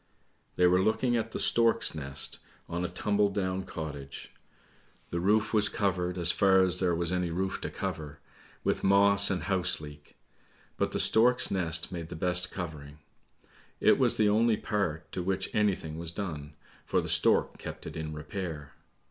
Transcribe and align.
They 0.55 0.65
were 0.65 0.81
looking 0.81 1.15
at 1.15 1.35
a 1.35 1.37
stork's 1.39 1.93
nest 1.93 2.39
on 2.67 2.83
a 2.83 2.87
tumbledown 2.89 3.67
cottage; 3.67 4.33
the 5.11 5.19
roof 5.19 5.53
was 5.53 5.71
1 5.71 5.75
84 5.75 5.87
ANDERSEN'S 5.87 5.97
FAIRY 5.99 6.09
TALES 6.09 6.09
covered, 6.09 6.21
as 6.21 6.31
far 6.31 6.65
as 6.67 6.79
there 6.79 6.95
was 6.95 7.11
any 7.11 7.29
roof 7.29 7.61
to 7.61 7.69
cover, 7.69 8.19
with 8.63 8.83
moss 8.83 9.29
and 9.29 9.43
house 9.43 9.79
leek; 9.79 10.15
but 10.75 10.91
the 10.91 10.99
stork's 10.99 11.51
nest 11.51 11.91
made 11.91 12.09
the 12.09 12.15
best 12.15 12.49
covering. 12.49 12.97
It 13.79 13.99
was 13.99 14.17
the 14.17 14.27
only 14.29 14.57
part 14.57 15.11
to 15.11 15.21
which 15.21 15.53
anything 15.53 15.99
was 15.99 16.11
done, 16.11 16.55
for 16.83 16.99
the 16.99 17.07
stork 17.07 17.59
kept 17.59 17.85
it 17.85 17.95
in 17.95 18.11
repair. 18.11 18.73